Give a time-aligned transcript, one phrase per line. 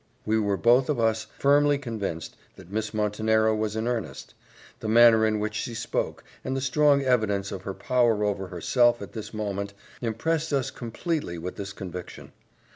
[0.25, 4.33] We were both of us firmly convinced that Miss Montenero was in earnest;
[4.79, 8.99] the manner in which she spoke, and the strong evidence of her power over herself
[9.03, 12.31] at this moment, impressed us completely with this conviction.